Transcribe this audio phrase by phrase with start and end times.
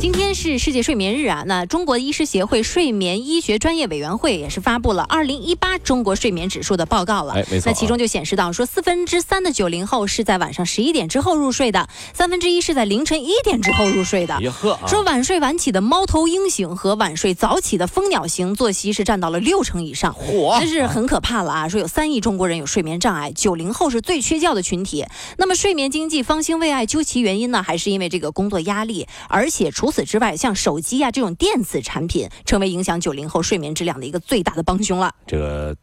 [0.00, 7.32] 今天是世界睡眠日啊，那中国医师协会睡眠医学专业委员会也是发布了二零一八中国睡眠指数的报告了。
[7.32, 14.40] 哎没错那其中就显示到说，四分之三的九零后是在晚上十一点之后入睡的，三分之一是在凌晨一点之后入睡的。
[14.40, 21.68] 哟呵啊，说晚睡晚起的猫头鹰型和晚睡早起的蜂鸟型作息是占到了六成以上，嚯真是很可怕了啊！
[21.68, 25.04] 说有三亿中国人有睡眠障碍，九零后是最缺觉的群体。
[25.38, 35.14] 那么睡眠经济方兴未艾，究其原因呢，还是因为这个工作压力，而且除此之外，像手机啊这种电子产品，成为影响九零后睡眠质量的一个最大的帮凶了。
[35.26, 35.76] 这个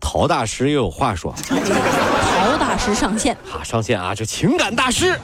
[0.00, 5.18] 陶大师又有话说，陶大师上线，啊，上线啊，这情感大师，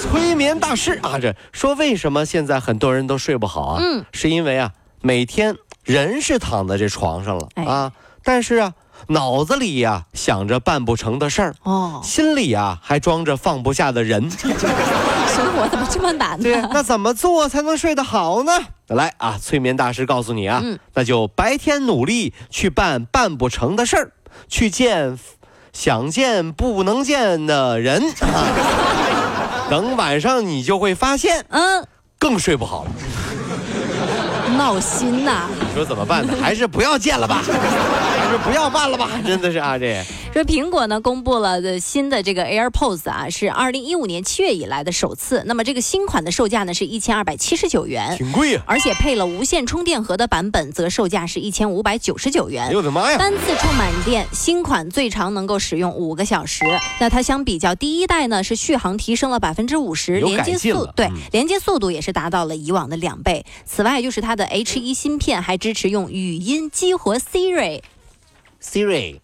[0.00, 3.78] 催眠大师啊，这说为什么现在很多人都睡不好啊？
[3.80, 8.74] 嗯，是因为啊，每天人是躺在这床上了、哎啊，但是啊，
[9.08, 14.30] 脑子里呀、想着办不成的事儿，哦，心里啊还装着放不下的人。
[15.34, 16.70] 生活怎么这么难对，呢？
[16.72, 18.52] 那怎么做才能睡得好呢？
[18.88, 24.12] 来啊，催眠大师告诉你啊，嗯那就白天努力去办办不成的事儿，
[24.48, 25.18] 去见
[25.72, 29.66] 想见不能见的人啊。
[29.70, 31.86] 等晚上你就会发现嗯，
[32.18, 32.90] 更睡不好了。
[34.58, 36.34] 闹心呐、你说怎么办呢？
[36.40, 39.08] 还是不要见了吧，还是不要办了吧？
[39.26, 45.44] 真的是啊，这说苹果呢公布了的新的这个 AirPods 啊，是二零一五年七月以来的首次。
[45.46, 52.78] 那么这个新款的售价呢是一千二百七十九元，挺贵呀、而且配了无线充电盒的版本，则售价是一千五百九十九哎元呦。
[52.78, 53.16] 我的妈呀！
[53.16, 56.64] 单次充满电，新款最长能够使用五个小时。
[56.98, 63.46] 那它相比较第一代呢，是续航提升了百分之五十，有连接速对、嗯连接速度也是达到了以往的两倍。
[63.64, 67.82] 此外，就是它的 H 1芯片还支持用语音激活 Siri。
[68.60, 69.20] Siri，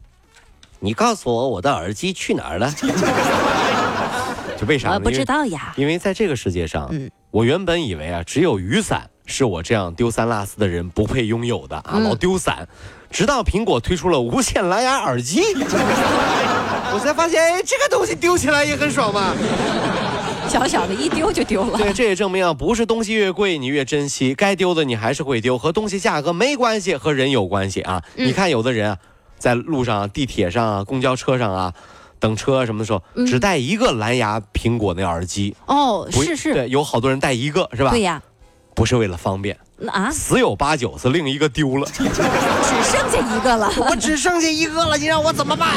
[0.81, 2.73] 你告诉我我的耳机去哪儿了？
[4.59, 4.95] 就为啥呢？
[4.95, 5.73] 我不知道呀。
[5.77, 12.67] 因为在这个世界上，嗯我原本以为啊，只有雨伞是我这样丢三落四的人不配拥有的啊，嗯老丢伞。
[13.11, 15.43] 直到苹果推出了无线蓝牙耳机，
[16.93, 19.35] 我才发现，哎，这个东西丢起来也很爽嘛。
[20.49, 21.77] 小小的一丢就丢了。
[21.79, 28.03] 对，这也证明啊，不是东西越贵你越珍惜，该丢的你还是会丢，和东西价格没关系，和人有关系啊。
[28.17, 28.99] 嗯你看有的人啊，
[29.41, 31.75] 在路上啊、地铁上啊、公交车上啊。
[32.21, 37.91] 等车什么的时候，嗯只带一个蓝牙苹果那耳机，哦，不是是，对，有好多人带一个，是吧？
[37.91, 38.21] 对呀。
[38.75, 39.59] 不是为了方便，
[39.91, 43.73] 啊，十有八九是另一个丢了， 只剩下一个了。
[43.79, 45.75] 我只剩下一个了，你让我怎么办？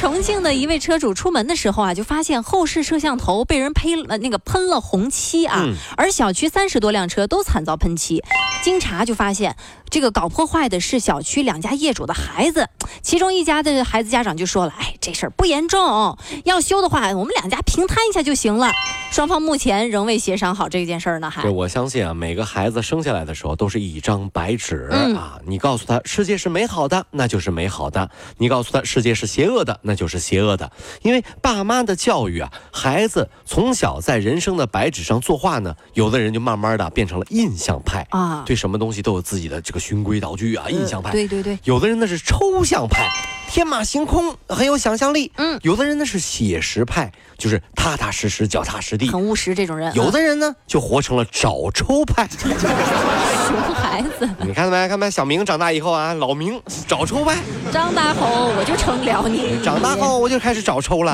[0.00, 8.24] 重庆的一位车主出门的时候啊，就发现后视摄像头被人喷了那个喷了红漆啊，而小区三十多辆车都惨遭喷漆。
[8.62, 9.56] 经查就发现，
[9.90, 12.70] 这个搞破坏的是小区两家业主的孩子，
[13.02, 18.72] 其中一家的孩子家长就说了：“哎，这事儿不严重，要修的话，我们两家平摊一下就行了。”
[19.10, 25.38] 双方目前仍未协商好这件事儿呢，还对，我相信啊，每个孩子生下来的时候都是一张白纸、嗯啊。
[25.44, 28.06] 你告诉他世界是美好的，那就是美好的；
[28.38, 30.70] 你告诉他世界是邪恶的，那就是邪恶的。
[31.02, 41.10] 因为爸妈的教育啊，孩子从小在人生的白纸上作画呢，有的人就慢慢的变成了印象派啊对什么东西都有自己的这个循规蹈矩啊，印象派。
[41.10, 43.08] 对对对，有的人那是抽象派，
[43.48, 45.32] 天马行空，很有想象力。
[45.36, 49.08] 嗯有的人呢是写实派，就是踏踏实实、脚踏实地。
[49.08, 52.28] 很务实这种人，有的人呢就活成了找抽派。
[52.44, 52.54] 嗯
[53.50, 54.88] 熊孩子，你看到没？
[54.88, 55.10] 看到没？
[55.10, 57.36] 小明长大以后啊，老明找抽派，
[57.72, 59.60] 张大红我就成了你。
[59.62, 61.12] 长大后我就开始找抽了。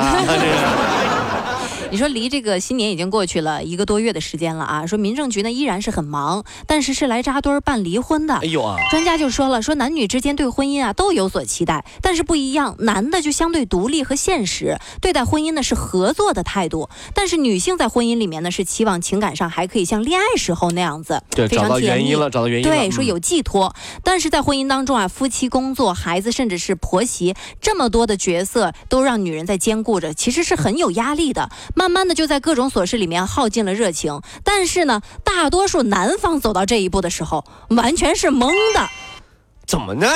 [1.97, 8.45] 你说离这个新年已经过去了一个多月的时间了啊，说民政局呢依然是很忙，但是是来扎堆儿办离婚的哎。
[8.45, 22.77] 呦啊，专家就说了，说男女之间对婚姻啊都有所期待，但是不一样，男的就相对独立和现实，对待婚姻呢是合作的态度，但是女性在婚姻里面呢是期望情感上还可以像恋爱时候那样子，对，非找到常甜蜜原因了，找到原因了。
[22.77, 31.49] 对，说嗯有寄托，但是在婚姻当中啊，夫妻、工作、孩子，甚至是婆媳，这么多的角色都让女人在兼顾着，其实是很有压力的。
[31.75, 34.21] 慢慢慢的就在各种琐事里面耗尽了热情。
[34.43, 38.89] 但是呢，大多数男方走到这一步的时候，完全是懵的，
[39.69, 40.09] 怎么呢？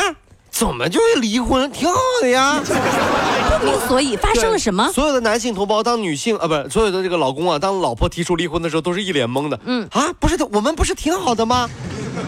[0.51, 1.71] 怎么就离婚？
[1.71, 2.61] 挺好的呀。
[2.61, 4.91] 不不明所以，发生了什么？
[4.93, 9.61] 所有的男性同胞当女性啊，不是所有的这个老公啊，当老婆提出离婚的时候，都是一脸懵的。
[9.65, 11.71] 嗯啊，不是的，我们不是挺好的吗？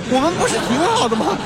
[0.08, 1.36] 我们不是挺好的吗？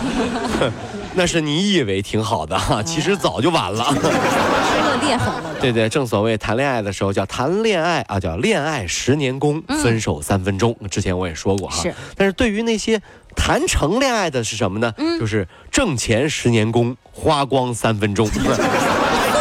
[1.17, 3.85] 那是你以为挺好的哈，其实早就晚了。
[3.97, 5.55] 失了裂痕了。
[5.59, 10.77] 对对，正所谓谈恋爱的时候叫谈恋爱啊，叫恋爱十年功，分手三分钟。
[10.91, 11.83] 之前我也说过哈。
[11.83, 11.95] 是。
[12.17, 13.01] 但是对于那些
[13.35, 14.93] 谈成恋爱的是什么呢？
[14.99, 18.29] 嗯，就是挣钱十年功，花光三分钟。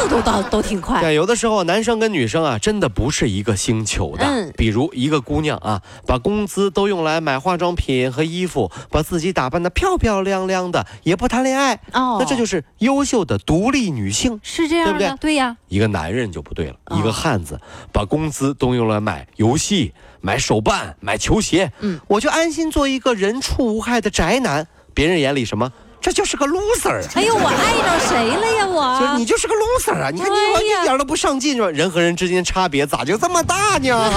[0.06, 1.02] 速度倒都挺快。
[1.02, 4.24] 对，有的时候男生跟女生啊，真的不是一个星球的。
[4.24, 4.54] 嗯。
[4.56, 11.74] 比如一个姑娘啊，把工资都用来买化妆品和衣服，把自己打扮的漂漂亮亮的，也不谈恋爱。
[11.94, 12.18] 哦。
[12.19, 14.40] 那这就是优秀的独立女性。
[14.44, 15.18] 是这样，对不对？
[15.19, 15.57] 对呀。
[15.69, 17.60] 一个男人就不对了，一个汉子
[17.92, 19.92] 把工资都用来买游戏、
[20.22, 21.72] 买手办、买球鞋。
[21.80, 22.00] 嗯。
[22.07, 25.72] 我就安心做一个人畜无害的宅男，别人眼里什么？
[26.06, 28.68] 这就是个 loser 哎呦，我爱着谁了呀？
[28.68, 30.12] 我就你就是个 loser 啊！
[30.13, 31.68] 你看你我一点都不上进是吧？
[31.72, 34.12] 人和人之间差别咋就这么大呢？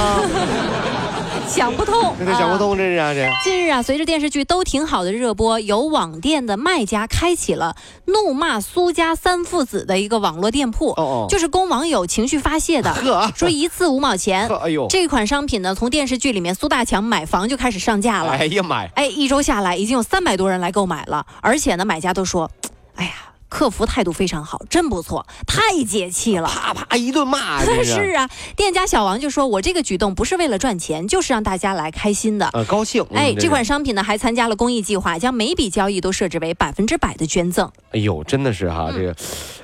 [1.48, 3.26] 想不通，这想不通，这是啥这。
[3.42, 7.74] 近日啊，随着电视剧都挺好的热播，有网店的卖家开启了
[8.04, 12.92] 怒骂苏家三父子的一个网络店铺，哦哦，就是供网友情绪发泄的。
[12.92, 14.46] 呵，说一次五毛钱。
[14.48, 18.32] 哎呦，这款商品呢，从电视剧里面苏大强买房就开始上架了。
[18.32, 18.90] 哎呀妈呀！
[18.94, 22.50] 哎，一周下来已经有三百多人来购买了，而且呢，买家都说，
[22.96, 23.12] 哎呀。
[23.48, 27.64] 客服态度非常好，真不错，太解气了，啪啪一顿骂。
[27.82, 37.70] 是啊，店家小王就说：“我这个举动不是为了赚钱，就是让大家来开心的，呃，高兴。”哎，这款商品呢还参加了公益计划，将每笔交易都设置为百分之百的捐赠。
[37.92, 39.16] 哎呦，真的是哈，这个，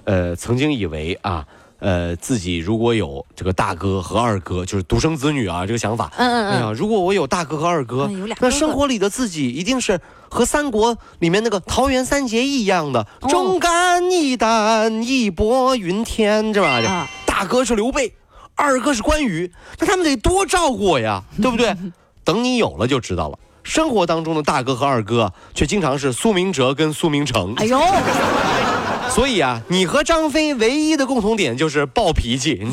[0.04, 1.46] 呃，曾经以为啊。
[1.84, 6.10] 呃，自己如果有这个大哥和二哥，就是独生子女啊，这个想法。
[6.16, 6.50] 嗯嗯嗯。
[6.52, 8.10] 哎呀，如果我有大哥和二哥，
[8.40, 10.00] 那生活里的自己一定是
[10.30, 17.06] 和三国里面那个桃园三结义一样的，忠肝义胆，义薄云天，这玩意儿。
[17.26, 18.14] 大哥是刘备，
[18.54, 21.76] 二哥是关羽，那他们得多照顾我呀， 对不对？
[22.24, 23.38] 等你有了就知道了。
[23.62, 27.52] 生活当中的大哥和二哥，却经常是苏明哲跟苏明成。
[27.56, 27.78] 哎呦。
[29.14, 32.54] 所以啊，你和张飞唯一的共同点就是暴脾气，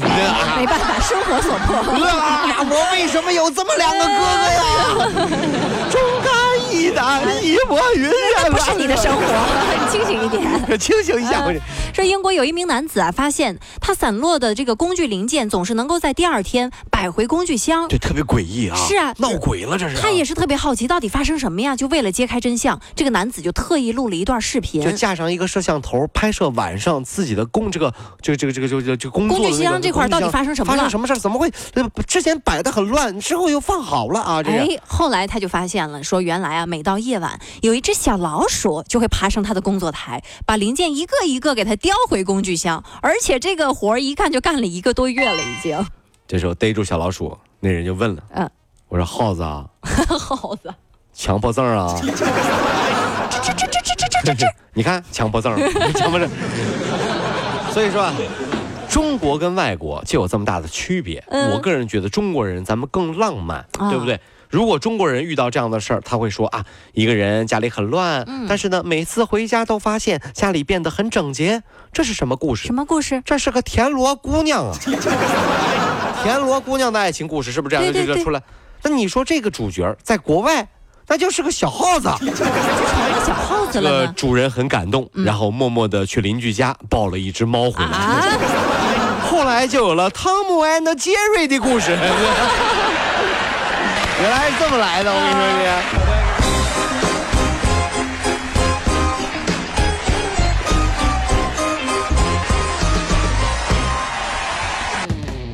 [0.57, 1.75] 没办法，生活所迫。
[1.77, 4.61] 我为什么有这么两个哥哥呀？
[5.91, 6.01] 忠
[6.81, 8.51] 肝义胆，义薄云天。
[8.51, 11.45] 不是你的生活，你清醒一点，清醒一下。
[11.93, 18.75] 说英国有一名男子啊，发现他散落的这个工具零件总是能够在第二天摆回工具箱，对，特别诡异啊。
[18.75, 19.97] 是啊，闹鬼了这是。
[19.97, 21.75] 他也是特别好奇，到底发生什么呀？
[21.75, 26.31] 就为了揭开真相，这个男子就特意录了一段视频，就架上一个摄像头拍。
[26.31, 30.77] 摄晚上自己的工这个这个这个这个这个这个工作工具箱这块到底发生什么了？
[30.77, 31.51] 发生什么事怎么会？
[32.07, 34.41] 之前摆的很乱，之后又放好了啊！
[34.41, 45.85] 这哎，后来他就发现了，说原来啊，每到夜晚，有一只小老鼠就会爬上他的工作台，把零件一个一个给他叼回工具箱，而且这个活儿一干就干了一个多月了，已经。
[46.27, 48.49] 这时候逮住小老鼠，那人就问了：“嗯，
[48.87, 49.65] 我说耗子啊，
[50.07, 50.73] 耗子，
[51.13, 52.07] 强迫症啊。”这
[53.41, 55.57] 这这这这这这这， 你看强迫症，
[55.95, 56.29] 强迫症。
[57.73, 58.13] 所以说啊，
[58.89, 61.23] 中国跟外国就有这么大的区别。
[61.27, 64.19] 我个人觉得中国人咱们更浪漫，对不对？
[64.51, 71.63] 如果中国人遇到这样的事儿，他会说啊，一个人家里很乱，但是呢，每次回家都发现家里变得很整洁。
[71.93, 72.67] 这是什么故事？
[72.67, 73.21] 什么故事？
[73.25, 74.75] 这是个田螺姑娘啊，
[76.21, 78.43] 田螺姑娘的爱情故事是不是这样就就出来？
[78.83, 80.67] 那你说这个主角在国外？
[81.07, 84.07] 那就是个小耗子，这成了小耗子了。
[84.13, 88.37] 主人很感动，然后默默的去邻居家抱了一只猫回来。
[89.29, 91.97] 后来就有了汤姆 and 杰瑞的故事。
[94.21, 95.65] 原来是这么来的，我跟你说你遍。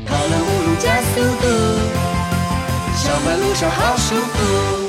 [0.06, 0.30] 跑完
[0.82, 1.48] 加速度，
[3.40, 4.87] 路上好舒服。